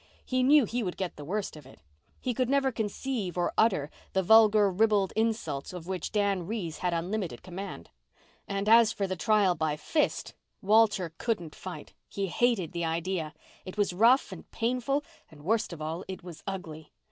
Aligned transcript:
He 0.25 0.41
knew 0.41 0.65
he 0.65 0.81
would 0.81 0.97
get 0.97 1.15
the 1.15 1.23
worst 1.23 1.55
of 1.55 1.67
it. 1.67 1.79
He 2.19 2.33
could 2.33 2.49
never 2.49 2.71
conceive 2.71 3.37
or 3.37 3.53
utter 3.55 3.91
the 4.13 4.23
vulgar, 4.23 4.67
ribald 4.71 5.13
insults 5.15 5.73
of 5.73 5.85
which 5.85 6.11
Dan 6.11 6.47
Reese 6.47 6.79
had 6.79 6.91
unlimited 6.91 7.43
command. 7.43 7.91
And 8.47 8.67
as 8.67 8.91
for 8.91 9.05
the 9.05 9.15
trial 9.15 9.53
by 9.53 9.75
fist, 9.77 10.33
Walter 10.59 11.13
couldn't 11.19 11.53
fight. 11.53 11.93
He 12.09 12.25
hated 12.25 12.71
the 12.71 12.83
idea. 12.83 13.35
It 13.63 13.77
was 13.77 13.93
rough 13.93 14.31
and 14.31 14.49
painful—and, 14.49 15.43
worst 15.45 15.71
of 15.71 15.83
all, 15.83 16.03
it 16.07 16.23
was 16.23 16.41
ugly. 16.47 16.91